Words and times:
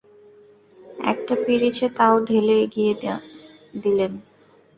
একটা 1.03 1.33
পিরিচে 1.45 1.87
তা-ও 1.89 2.15
ঢেলে 2.25 2.55
এগিয়ে 2.63 2.93
দিলেন। 2.93 4.11